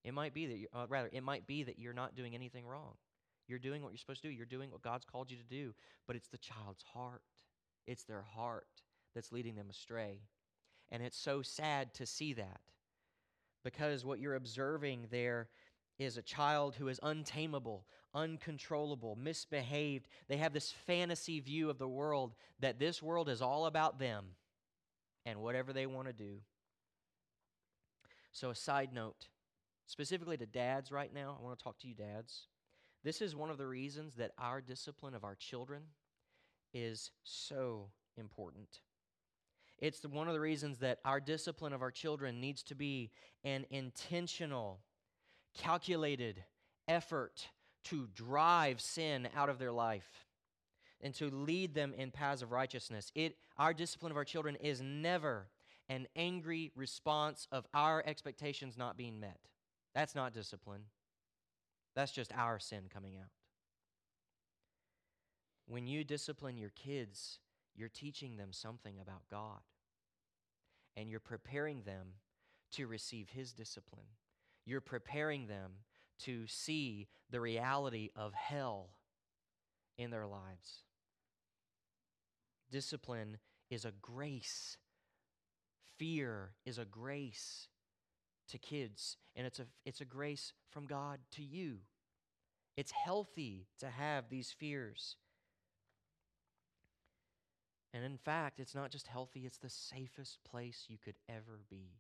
[0.04, 2.66] It might be that, you, uh, rather, it might be that you're not doing anything
[2.66, 2.94] wrong.
[3.48, 4.34] You're doing what you're supposed to do.
[4.34, 5.74] You're doing what God's called you to do.
[6.08, 7.22] But it's the child's heart.
[7.88, 8.68] It's their heart
[9.14, 10.22] that's leading them astray.
[10.92, 12.62] And it's so sad to see that
[13.64, 15.50] because what you're observing there
[15.98, 20.08] is a child who is untamable, uncontrollable, misbehaved.
[20.28, 24.26] They have this fantasy view of the world that this world is all about them
[25.26, 26.38] and whatever they want to do.
[28.32, 29.28] So, a side note,
[29.86, 32.48] specifically to dads right now, I want to talk to you, dads.
[33.04, 35.84] This is one of the reasons that our discipline of our children
[36.74, 38.82] is so important.
[39.78, 43.12] It's one of the reasons that our discipline of our children needs to be
[43.44, 44.80] an intentional,
[45.58, 46.44] calculated
[46.88, 47.48] effort
[47.86, 50.25] to drive sin out of their life
[51.02, 53.12] and to lead them in paths of righteousness.
[53.16, 55.48] It, our discipline of our children is never
[55.90, 59.40] an angry response of our expectations not being met.
[59.94, 60.82] That's not discipline.
[61.96, 63.30] That's just our sin coming out.
[65.68, 67.40] When you discipline your kids,
[67.76, 69.62] you're teaching them something about God.
[70.98, 72.08] And you're preparing them
[72.74, 74.06] to receive His discipline.
[74.66, 75.72] You're preparing them
[76.20, 78.90] to see the reality of hell
[79.98, 80.84] in their lives.
[82.72, 83.38] Discipline
[83.70, 84.78] is a grace,
[85.98, 87.68] fear is a grace
[88.50, 91.78] to kids, and it's a, it's a grace from God to you.
[92.78, 95.16] It's healthy to have these fears.
[97.94, 101.94] And in fact, it's not just healthy, it's the safest place you could ever be.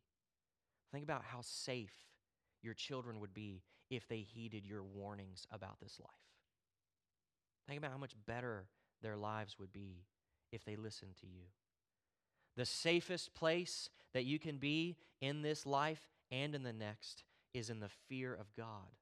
[0.91, 1.93] Think about how safe
[2.62, 6.35] your children would be if they heeded your warnings about this life.
[7.67, 8.65] Think about how much better
[9.01, 10.04] their lives would be
[10.51, 11.43] if they listened to you.
[12.56, 17.23] The safest place that you can be in this life and in the next
[17.54, 18.93] is in the fear of God.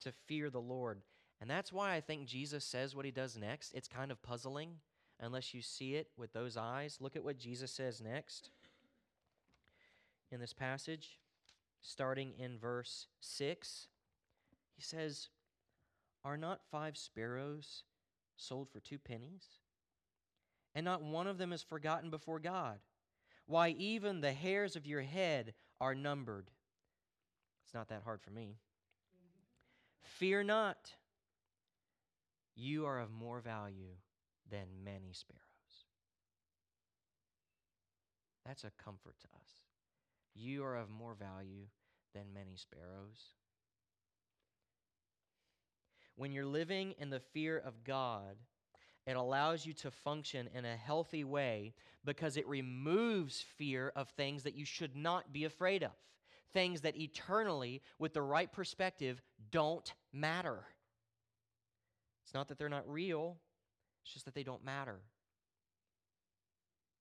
[0.00, 1.02] To fear the Lord.
[1.40, 3.72] And that's why I think Jesus says what he does next.
[3.74, 4.76] It's kind of puzzling
[5.20, 6.98] unless you see it with those eyes.
[7.00, 8.50] Look at what Jesus says next
[10.30, 11.18] in this passage,
[11.80, 13.88] starting in verse 6.
[14.74, 15.28] He says,
[16.24, 17.84] Are not five sparrows
[18.36, 19.44] sold for two pennies?
[20.74, 22.78] And not one of them is forgotten before God.
[23.46, 26.50] Why, even the hairs of your head are numbered.
[27.64, 28.56] It's not that hard for me.
[30.02, 30.92] Fear not,
[32.54, 33.96] you are of more value
[34.50, 35.42] than many sparrows.
[38.46, 39.48] That's a comfort to us.
[40.34, 41.66] You are of more value
[42.14, 43.34] than many sparrows.
[46.16, 48.36] When you're living in the fear of God,
[49.06, 54.44] it allows you to function in a healthy way because it removes fear of things
[54.44, 55.92] that you should not be afraid of,
[56.52, 59.20] things that eternally, with the right perspective,
[59.50, 60.64] don't matter.
[62.24, 63.38] It's not that they're not real,
[64.04, 65.00] it's just that they don't matter.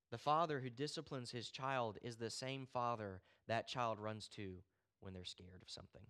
[0.09, 4.55] The father who disciplines his child is the same father that child runs to
[4.99, 6.01] when they're scared of something.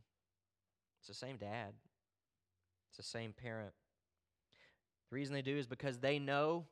[1.00, 1.74] It's the same dad,
[2.92, 3.72] it's the same parent.
[5.10, 6.66] The reason they do is because they know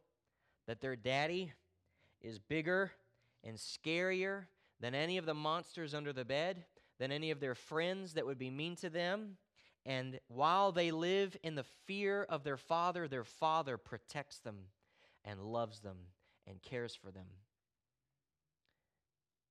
[0.67, 1.53] that their daddy
[2.21, 2.91] is bigger
[3.41, 4.43] and scarier
[4.81, 6.65] than any of the monsters under the bed,
[6.99, 9.37] than any of their friends that would be mean to them.
[9.85, 14.57] And while they live in the fear of their father, their father protects them
[15.23, 15.97] and loves them
[16.45, 17.27] and cares for them.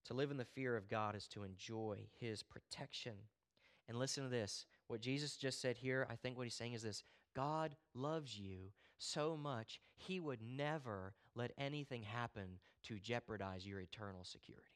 [0.04, 3.14] To live in the fear of God is to enjoy his protection.
[3.88, 4.66] And listen to this.
[4.89, 7.03] What Jesus just said here, I think what he's saying is this
[7.36, 14.24] God loves you so much, He would never let anything happen to jeopardize your eternal
[14.24, 14.66] security.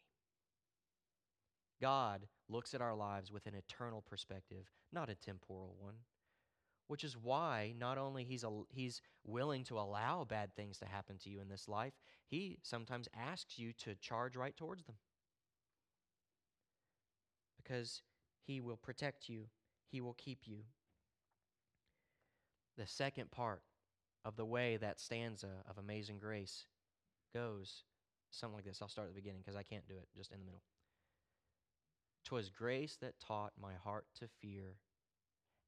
[1.80, 5.94] God looks at our lives with an eternal perspective, not a temporal one.
[6.88, 11.30] which is why not only he's, he's willing to allow bad things to happen to
[11.30, 11.94] you in this life,
[12.26, 14.96] he sometimes asks you to charge right towards them.
[17.56, 18.02] Because
[18.42, 19.46] he will protect you,
[19.92, 20.56] he will keep you.
[22.78, 23.62] The second part
[24.24, 26.64] of the way that stanza of Amazing Grace
[27.34, 27.84] goes
[28.30, 28.80] something like this.
[28.80, 30.62] I'll start at the beginning because I can't do it just in the middle.
[32.24, 34.76] Twas grace that taught my heart to fear,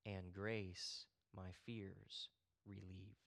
[0.07, 1.05] and grace
[1.37, 2.29] my fears
[2.67, 3.19] relieved.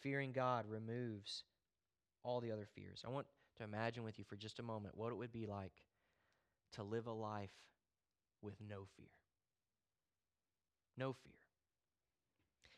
[0.00, 1.42] Fearing God removes
[2.22, 3.02] all the other fears.
[3.04, 3.26] I want
[3.56, 5.72] to imagine with you for just a moment what it would be like
[6.74, 7.50] to live a life
[8.42, 9.06] with no fear.
[10.96, 11.32] No fear.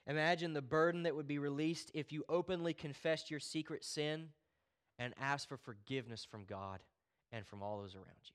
[0.07, 4.29] Imagine the burden that would be released if you openly confessed your secret sin
[4.99, 6.81] and asked for forgiveness from God
[7.31, 8.33] and from all those around you.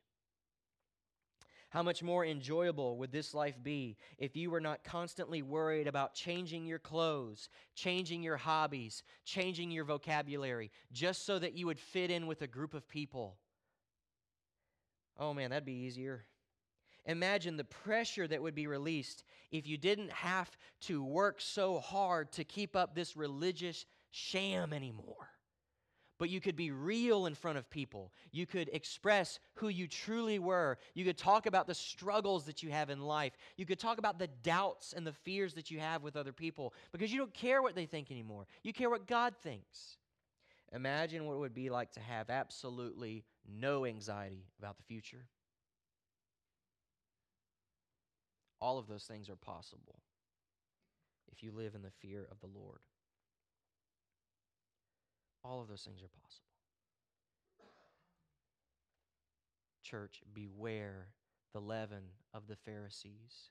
[1.74, 6.14] How much more enjoyable would this life be if you were not constantly worried about
[6.14, 12.12] changing your clothes, changing your hobbies, changing your vocabulary, just so that you would fit
[12.12, 13.38] in with a group of people?
[15.18, 16.26] Oh man, that'd be easier.
[17.06, 20.50] Imagine the pressure that would be released if you didn't have
[20.82, 25.30] to work so hard to keep up this religious sham anymore.
[26.20, 28.14] But you could be real in front of people.
[28.32, 30.78] You could express who you truly were.
[30.94, 33.34] You could talk about the struggles that you have in life.
[33.58, 36.74] You could talk about the doubts and the fears that you have with other people
[36.94, 38.46] because you don't care what they think anymore.
[38.62, 39.98] You care what God thinks.
[40.72, 45.26] Imagine what it would be like to have absolutely no anxiety about the future.
[48.64, 50.00] All of those things are possible
[51.30, 52.80] if you live in the fear of the Lord.
[55.44, 56.48] All of those things are possible.
[59.84, 61.08] Church, beware
[61.52, 62.04] the leaven
[62.34, 63.50] of the Pharisees,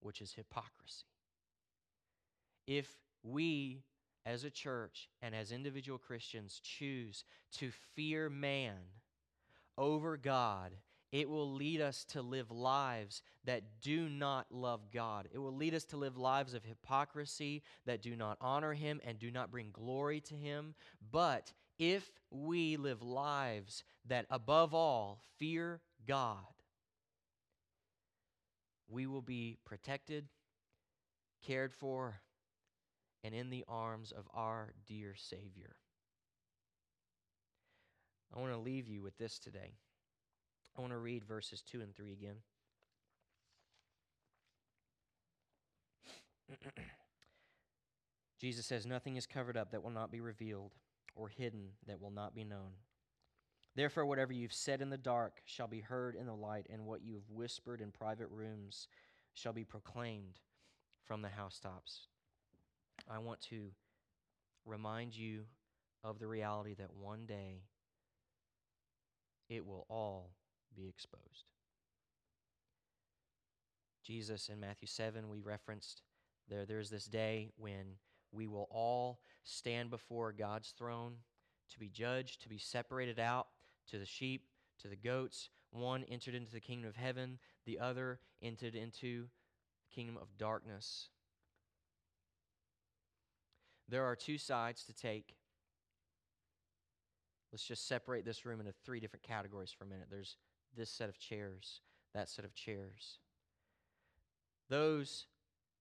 [0.00, 1.06] which is hypocrisy.
[2.66, 2.88] If
[3.22, 3.84] we
[4.26, 7.22] as a church and as individual Christians choose
[7.58, 8.74] to fear man
[9.76, 10.72] over God
[11.10, 15.28] it will lead us to live lives that do not love God.
[15.32, 19.18] It will lead us to live lives of hypocrisy that do not honor Him and
[19.18, 20.74] do not bring glory to Him.
[21.10, 26.36] But if we live lives that, above all, fear God,
[28.88, 30.28] we will be protected,
[31.42, 32.20] cared for,
[33.24, 35.76] and in the arms of our dear Savior.
[38.34, 39.74] I want to leave you with this today.
[40.78, 42.36] I want to read verses 2 and 3 again.
[48.40, 50.70] Jesus says, Nothing is covered up that will not be revealed,
[51.16, 52.74] or hidden that will not be known.
[53.74, 57.02] Therefore, whatever you've said in the dark shall be heard in the light, and what
[57.02, 58.86] you have whispered in private rooms
[59.34, 60.38] shall be proclaimed
[61.04, 62.06] from the housetops.
[63.10, 63.72] I want to
[64.64, 65.42] remind you
[66.04, 67.62] of the reality that one day
[69.48, 70.30] it will all
[70.78, 71.46] be exposed.
[74.04, 76.02] Jesus in Matthew 7, we referenced
[76.48, 77.96] there, there's this day when
[78.32, 81.14] we will all stand before God's throne
[81.70, 83.48] to be judged, to be separated out
[83.90, 84.46] to the sheep,
[84.80, 85.50] to the goats.
[85.70, 91.08] One entered into the kingdom of heaven, the other entered into the kingdom of darkness.
[93.88, 95.34] There are two sides to take.
[97.52, 100.08] Let's just separate this room into three different categories for a minute.
[100.10, 100.36] There's
[100.76, 101.80] this set of chairs,
[102.14, 103.18] that set of chairs.
[104.68, 105.26] Those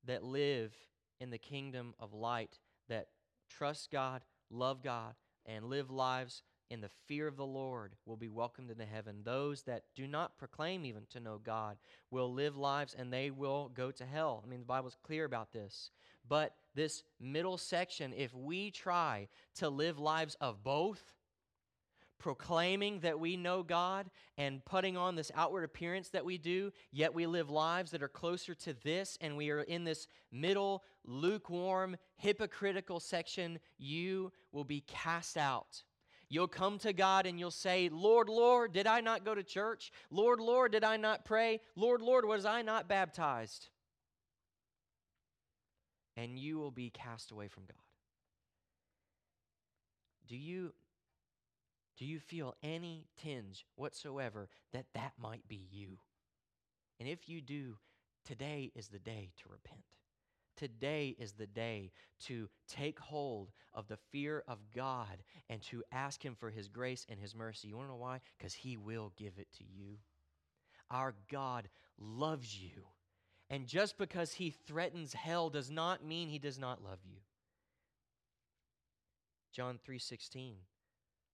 [0.06, 0.74] that live
[1.20, 2.60] in the kingdom of light,
[2.90, 3.08] that
[3.50, 5.16] trust God, love God,
[5.46, 9.22] and live lives in the fear of the Lord will be welcomed into heaven.
[9.24, 11.78] Those that do not proclaim even to know God
[12.12, 14.44] will live lives and they will go to hell.
[14.46, 15.92] I mean, the Bible's clear about this.
[16.28, 21.14] But this middle section, if we try to live lives of both,
[22.20, 27.14] proclaiming that we know God and putting on this outward appearance that we do, yet
[27.14, 31.98] we live lives that are closer to this, and we are in this middle, lukewarm,
[32.18, 35.84] hypocritical section, you will be cast out.
[36.30, 39.92] You'll come to God and you'll say, Lord, Lord, did I not go to church?
[40.12, 41.62] Lord, Lord, did I not pray?
[41.76, 43.70] Lord, Lord, was I not baptized?
[46.18, 47.78] And you will be cast away from God.
[50.28, 50.74] Do you
[51.98, 56.00] do you feel any tinge whatsoever that that might be you?
[57.00, 57.78] And if you do,
[58.26, 59.84] today is the day to repent.
[60.56, 61.92] Today is the day
[62.26, 67.06] to take hold of the fear of God and to ask Him for His grace
[67.10, 67.68] and His mercy.
[67.68, 68.22] You want to know why?
[68.38, 69.98] Because He will give it to you.
[70.90, 71.70] Our God
[72.00, 72.84] loves you
[73.50, 77.20] And just because he threatens hell does not mean he does not love you.
[79.54, 80.58] John 3:16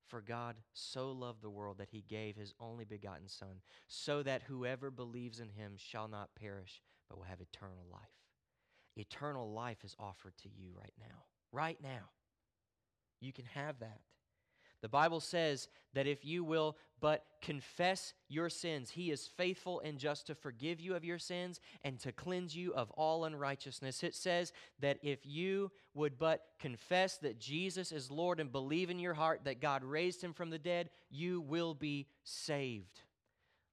[0.08, 4.44] For God so loved the world that he gave his only begotten son so that
[4.44, 8.02] whoever believes in him shall not perish but will have eternal life.
[8.96, 11.24] Eternal life is offered to you right now.
[11.52, 12.10] Right now.
[13.20, 14.02] You can have that.
[14.84, 19.98] The Bible says that if you will but confess your sins, He is faithful and
[19.98, 24.04] just to forgive you of your sins and to cleanse you of all unrighteousness.
[24.04, 29.00] It says that if you would but confess that Jesus is Lord and believe in
[29.00, 33.04] your heart that God raised Him from the dead, you will be saved.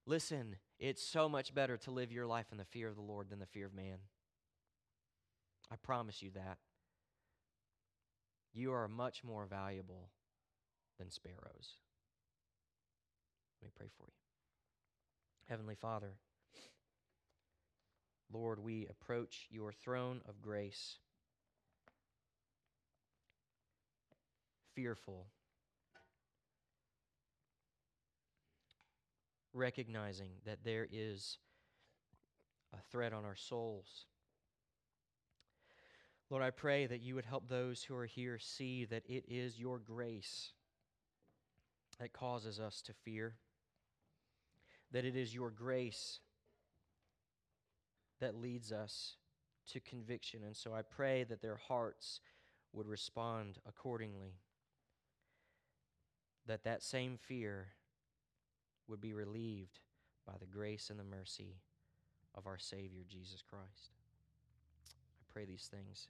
[0.07, 3.31] Listen, it's so much better to live your life in the fear of the Lord
[3.31, 3.99] than the fear of man.
[5.73, 6.59] I promise you that.
[8.53, 10.11] You are much more valuable
[11.01, 11.79] than sparrows.
[13.61, 14.13] Let me pray for you.
[15.49, 16.13] Heavenly Father,
[18.33, 20.99] Lord, we approach your throne of grace
[24.75, 25.27] fearful,
[29.53, 31.39] recognizing that there is
[32.73, 34.05] a threat on our souls.
[36.29, 39.59] Lord, I pray that you would help those who are here see that it is
[39.59, 40.53] your grace
[42.01, 43.35] that causes us to fear,
[44.91, 46.19] that it is your grace
[48.21, 49.17] that leads us
[49.71, 50.41] to conviction.
[50.45, 52.21] And so I pray that their hearts
[52.73, 54.35] would respond accordingly,
[56.47, 57.69] that that same fear
[58.89, 59.79] would be relieved
[60.27, 61.57] by the grace and the mercy
[62.35, 63.93] of our Savior, Jesus Christ.
[64.89, 66.09] I pray these things